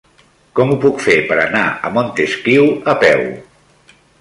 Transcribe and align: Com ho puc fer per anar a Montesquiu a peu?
Com 0.59 0.71
ho 0.71 0.77
puc 0.85 1.03
fer 1.09 1.17
per 1.31 1.37
anar 1.43 1.63
a 1.89 1.91
Montesquiu 1.99 2.69
a 2.95 2.97
peu? 3.05 3.25